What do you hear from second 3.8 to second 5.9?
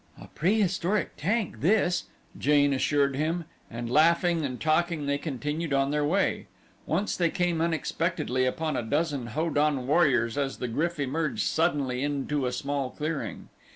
laughing and talking they continued